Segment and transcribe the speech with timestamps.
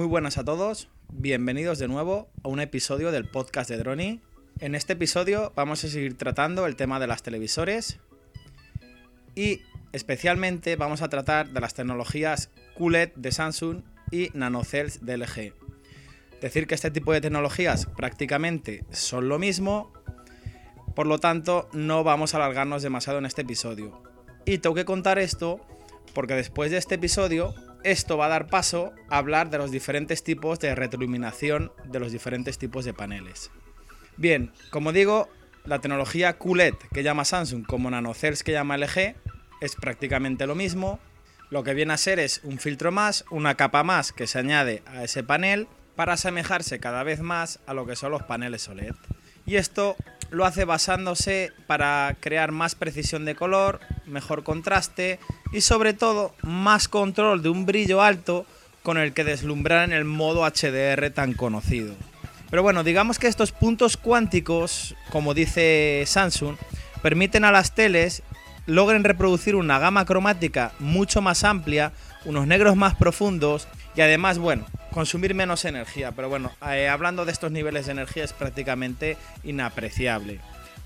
[0.00, 4.22] Muy buenas a todos, bienvenidos de nuevo a un episodio del podcast de Droni.
[4.58, 8.00] En este episodio vamos a seguir tratando el tema de las televisores
[9.34, 9.60] y
[9.92, 12.48] especialmente vamos a tratar de las tecnologías
[12.78, 15.52] QLED de Samsung y NanoCells de LG.
[16.40, 19.92] Decir que este tipo de tecnologías prácticamente son lo mismo,
[20.96, 24.02] por lo tanto no vamos a alargarnos demasiado en este episodio.
[24.46, 25.60] Y tengo que contar esto
[26.14, 30.22] porque después de este episodio esto va a dar paso a hablar de los diferentes
[30.22, 33.50] tipos de retroiluminación de los diferentes tipos de paneles.
[34.16, 35.28] Bien, como digo,
[35.64, 39.14] la tecnología QLED que llama Samsung como NanoCells que llama LG
[39.60, 41.00] es prácticamente lo mismo.
[41.50, 44.82] Lo que viene a ser es un filtro más, una capa más que se añade
[44.86, 48.94] a ese panel para asemejarse cada vez más a lo que son los paneles OLED.
[49.46, 49.96] Y esto
[50.30, 55.18] lo hace basándose para crear más precisión de color, mejor contraste
[55.52, 58.46] y sobre todo más control de un brillo alto
[58.82, 61.94] con el que deslumbrar en el modo HDR tan conocido.
[62.50, 66.56] Pero bueno, digamos que estos puntos cuánticos, como dice Samsung,
[67.02, 68.22] permiten a las teles
[68.66, 71.92] logren reproducir una gama cromática mucho más amplia,
[72.24, 76.12] unos negros más profundos y además, bueno, consumir menos energía.
[76.12, 80.40] Pero bueno, eh, hablando de estos niveles de energía es prácticamente inapreciable.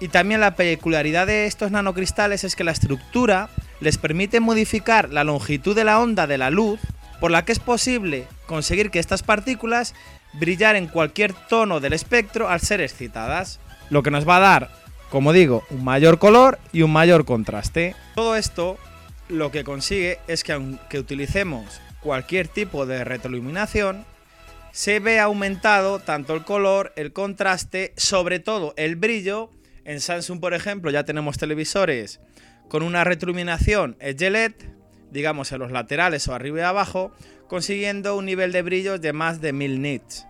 [0.00, 5.24] Y también la peculiaridad de estos nanocristales es que la estructura les permite modificar la
[5.24, 6.80] longitud de la onda de la luz,
[7.20, 9.94] por la que es posible conseguir que estas partículas
[10.32, 14.70] brillar en cualquier tono del espectro al ser excitadas, lo que nos va a dar,
[15.10, 17.94] como digo, un mayor color y un mayor contraste.
[18.14, 18.78] Todo esto
[19.28, 24.04] lo que consigue es que aunque utilicemos cualquier tipo de retroiluminación,
[24.72, 29.50] se ve aumentado tanto el color, el contraste, sobre todo el brillo
[29.84, 32.20] en Samsung, por ejemplo, ya tenemos televisores
[32.68, 34.52] con una retroiluminación LED,
[35.10, 37.12] digamos en los laterales o arriba y abajo,
[37.48, 40.26] consiguiendo un nivel de brillos de más de 1000 nits.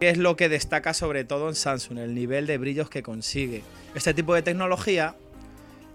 [0.00, 3.62] Que es lo que destaca sobre todo en Samsung, el nivel de brillos que consigue.
[3.94, 5.14] Este tipo de tecnología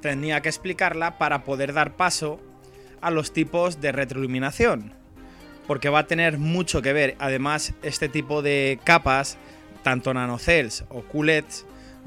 [0.00, 2.40] tenía que explicarla para poder dar paso
[3.00, 4.95] a los tipos de retroiluminación.
[5.66, 7.16] Porque va a tener mucho que ver.
[7.18, 9.36] Además, este tipo de capas,
[9.82, 11.64] tanto nanocells o QLEDs,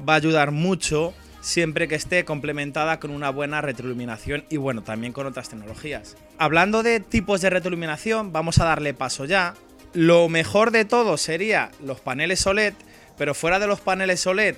[0.08, 5.12] va a ayudar mucho siempre que esté complementada con una buena retroiluminación y bueno, también
[5.12, 6.16] con otras tecnologías.
[6.38, 9.54] Hablando de tipos de retroiluminación, vamos a darle paso ya.
[9.92, 12.74] Lo mejor de todo sería los paneles OLED,
[13.18, 14.56] pero fuera de los paneles OLED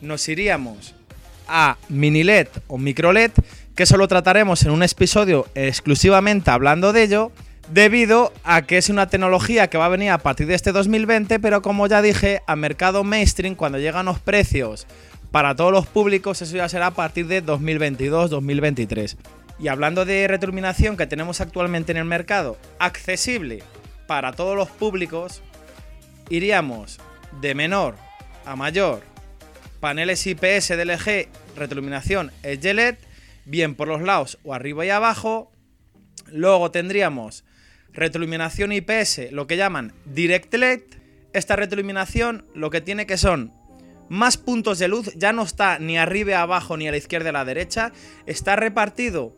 [0.00, 0.94] nos iríamos
[1.48, 3.32] a mini LED o micro LED,
[3.74, 7.32] que eso lo trataremos en un episodio exclusivamente hablando de ello
[7.70, 11.38] debido a que es una tecnología que va a venir a partir de este 2020,
[11.40, 14.86] pero como ya dije, a mercado mainstream, cuando llegan los precios
[15.30, 19.16] para todos los públicos, eso ya será a partir de 2022-2023.
[19.60, 23.62] Y hablando de retroiluminación que tenemos actualmente en el mercado, accesible
[24.06, 25.42] para todos los públicos,
[26.30, 26.98] iríamos
[27.40, 27.96] de menor
[28.46, 29.02] a mayor.
[29.80, 32.96] Paneles IPS de LG, retroiluminación LED,
[33.44, 35.52] bien por los lados o arriba y abajo.
[36.32, 37.44] Luego tendríamos
[37.92, 40.82] retroiluminación IPS, lo que llaman Direct LED.
[41.32, 43.52] Esta retroiluminación lo que tiene que son
[44.08, 47.32] más puntos de luz, ya no está ni arriba, abajo, ni a la izquierda, a
[47.32, 47.92] la derecha,
[48.26, 49.34] está repartido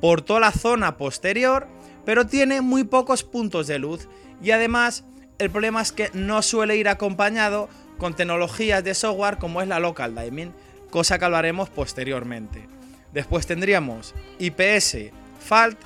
[0.00, 1.66] por toda la zona posterior,
[2.04, 4.08] pero tiene muy pocos puntos de luz
[4.42, 5.04] y además
[5.38, 9.80] el problema es que no suele ir acompañado con tecnologías de software como es la
[9.80, 10.52] local dimming,
[10.90, 12.66] cosa que hablaremos posteriormente.
[13.12, 15.78] Después tendríamos IPS FALT,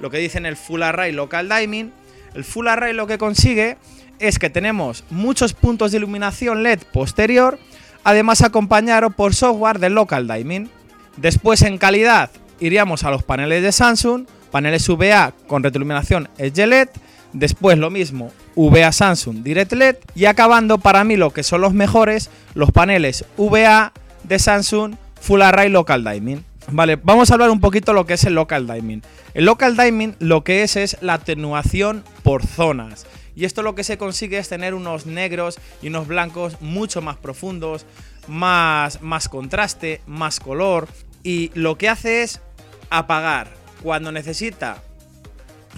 [0.00, 1.92] lo que dicen el Full Array Local Dimming.
[2.34, 3.76] El Full Array lo que consigue
[4.18, 7.58] es que tenemos muchos puntos de iluminación LED posterior,
[8.04, 10.70] además acompañado por software de Local Dimming.
[11.16, 12.30] Después en calidad
[12.60, 16.88] iríamos a los paneles de Samsung, paneles VA con retroiluminación Edge LED,
[17.32, 21.72] después lo mismo VA Samsung Direct LED y acabando para mí lo que son los
[21.72, 23.92] mejores, los paneles VA
[24.24, 26.49] de Samsung Full Array Local Dimming.
[26.72, 29.02] Vale, vamos a hablar un poquito lo que es el local dimming.
[29.34, 33.06] El local dimming lo que es es la atenuación por zonas.
[33.34, 37.16] Y esto lo que se consigue es tener unos negros y unos blancos mucho más
[37.16, 37.86] profundos,
[38.28, 40.86] más, más contraste, más color.
[41.24, 42.40] Y lo que hace es
[42.88, 43.48] apagar
[43.82, 44.82] cuando necesita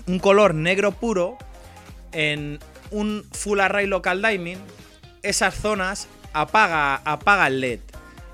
[0.07, 1.39] un color negro puro
[2.13, 2.59] en
[2.91, 4.59] un full array local dimming,
[5.23, 7.81] esas zonas apaga, apaga el LED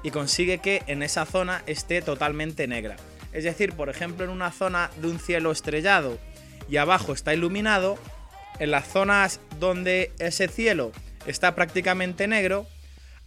[0.02, 2.96] y consigue que en esa zona esté totalmente negra.
[3.32, 6.18] Es decir, por ejemplo, en una zona de un cielo estrellado
[6.68, 7.98] y abajo está iluminado,
[8.58, 10.92] en las zonas donde ese cielo
[11.26, 12.66] está prácticamente negro,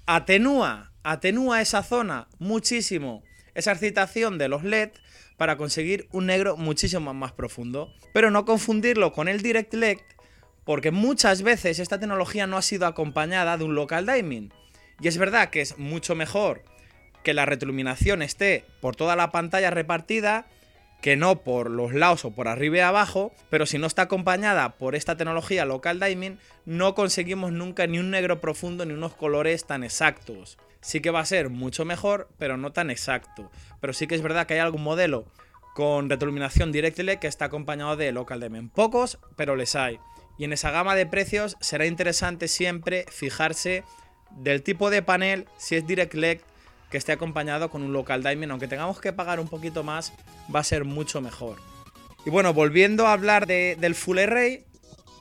[0.06, 3.24] atenúa, atenúa esa zona muchísimo
[3.56, 4.92] esa excitación de los LED
[5.38, 7.94] para conseguir un negro muchísimo más profundo.
[8.14, 9.98] Pero no confundirlo con el Direct LED,
[10.64, 14.54] porque muchas veces esta tecnología no ha sido acompañada de un local dimming.
[15.02, 16.64] Y es verdad que es mucho mejor
[17.24, 20.46] que la retroiluminación esté por toda la pantalla repartida
[21.02, 24.78] que no por los lados o por arriba y abajo, pero si no está acompañada
[24.78, 29.66] por esta tecnología local dimming, no conseguimos nunca ni un negro profundo ni unos colores
[29.66, 30.60] tan exactos.
[30.80, 33.52] Sí que va a ser mucho mejor, pero no tan exacto.
[33.80, 35.26] Pero sí que es verdad que hay algún modelo
[35.74, 38.70] con retroiluminación DirectLed que está acompañado de local dimming.
[38.70, 40.00] Pocos, pero les hay.
[40.38, 43.84] Y en esa gama de precios será interesante siempre fijarse
[44.38, 46.40] del tipo de panel, si es DirectLed
[46.90, 50.14] que esté acompañado con un local diamond, aunque tengamos que pagar un poquito más,
[50.54, 51.58] va a ser mucho mejor.
[52.26, 54.66] Y bueno, volviendo a hablar del Full Array,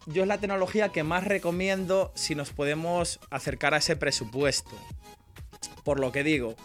[0.06, 4.70] yo es la tecnología que más recomiendo si nos podemos acercar a ese presupuesto.
[5.84, 6.56] Por lo que digo,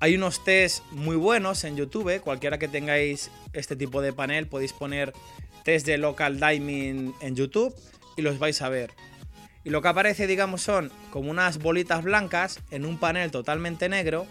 [0.00, 4.72] hay unos test muy buenos en YouTube, cualquiera que tengáis este tipo de panel podéis
[4.72, 5.12] poner
[5.62, 7.74] test de local diamond en YouTube
[8.16, 8.90] y los vais a ver.
[9.64, 14.26] Y lo que aparece, digamos, son como unas bolitas blancas en un panel totalmente negro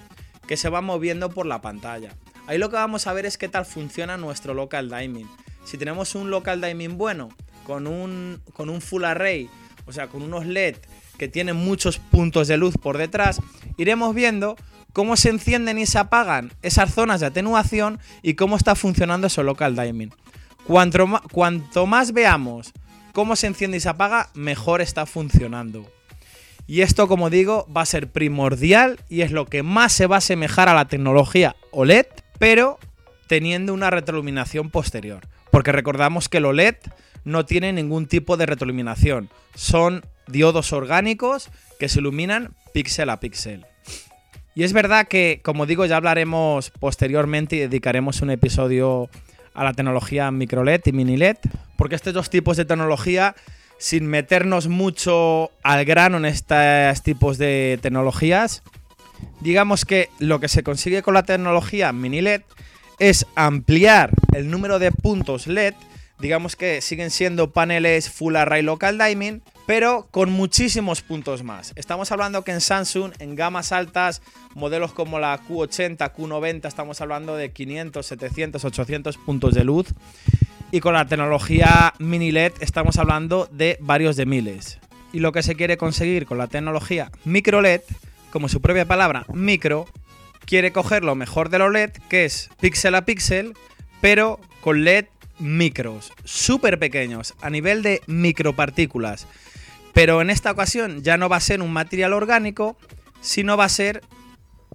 [0.47, 2.15] que se van moviendo por la pantalla.
[2.47, 5.29] Ahí lo que vamos a ver es qué tal funciona nuestro local dimming.
[5.65, 7.29] Si tenemos un local dimming bueno,
[7.63, 9.47] con un, con un full array,
[9.85, 10.77] o sea, con unos LED
[11.19, 13.39] que tienen muchos puntos de luz por detrás,
[13.77, 14.55] iremos viendo
[14.93, 19.43] cómo se encienden y se apagan esas zonas de atenuación y cómo está funcionando ese
[19.43, 20.11] local dimming.
[20.65, 22.73] Cuanto, cuanto más veamos
[23.13, 25.91] cómo se enciende y se apaga, mejor está funcionando.
[26.67, 30.17] Y esto, como digo, va a ser primordial y es lo que más se va
[30.17, 32.05] a asemejar a la tecnología OLED,
[32.37, 32.77] pero
[33.27, 35.27] teniendo una retroiluminación posterior.
[35.51, 36.75] Porque recordamos que el OLED
[37.23, 39.29] no tiene ningún tipo de retroiluminación.
[39.55, 43.65] Son diodos orgánicos que se iluminan píxel a píxel.
[44.55, 49.09] Y es verdad que, como digo, ya hablaremos posteriormente y dedicaremos un episodio
[49.59, 51.35] a la tecnología micro LED y mini LED,
[51.75, 53.35] porque estos dos tipos de tecnología,
[53.77, 58.63] sin meternos mucho al grano en estos tipos de tecnologías,
[59.41, 62.43] digamos que lo que se consigue con la tecnología mini LED
[62.99, 65.73] es ampliar el número de puntos LED,
[66.19, 71.73] digamos que siguen siendo paneles Full Array Local Dimming, pero con muchísimos puntos más.
[71.75, 74.21] Estamos hablando que en Samsung, en gamas altas,
[74.55, 79.87] modelos como la Q80, Q90, estamos hablando de 500, 700, 800 puntos de luz.
[80.71, 84.79] Y con la tecnología mini LED estamos hablando de varios de miles.
[85.13, 87.81] Y lo que se quiere conseguir con la tecnología micro LED,
[88.31, 89.87] como su propia palabra, micro,
[90.45, 93.53] quiere coger lo mejor de lo LED, que es píxel a píxel,
[94.01, 95.05] pero con LED
[95.39, 99.27] micros, súper pequeños, a nivel de micropartículas.
[99.93, 102.77] Pero en esta ocasión ya no va a ser un material orgánico,
[103.21, 104.01] sino va a ser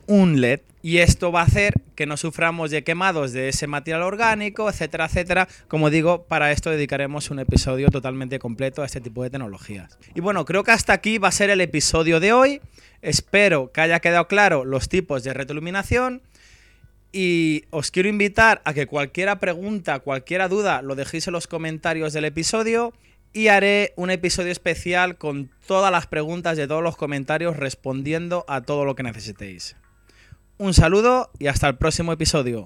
[0.06, 0.60] un LED.
[0.82, 5.06] Y esto va a hacer que no suframos de quemados de ese material orgánico, etcétera,
[5.06, 5.48] etcétera.
[5.66, 9.98] Como digo, para esto dedicaremos un episodio totalmente completo a este tipo de tecnologías.
[10.14, 12.60] Y bueno, creo que hasta aquí va a ser el episodio de hoy.
[13.00, 16.20] Espero que haya quedado claro los tipos de retroiluminación.
[17.16, 22.12] Y os quiero invitar a que cualquiera pregunta, cualquiera duda, lo dejéis en los comentarios
[22.12, 22.92] del episodio
[23.32, 28.62] y haré un episodio especial con todas las preguntas de todos los comentarios respondiendo a
[28.62, 29.76] todo lo que necesitéis.
[30.58, 32.62] Un saludo y hasta el próximo episodio.